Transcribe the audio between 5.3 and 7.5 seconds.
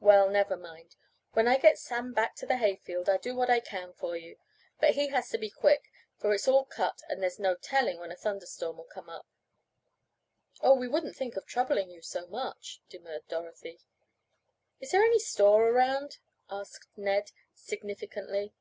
to be quick, for it's all cut and there's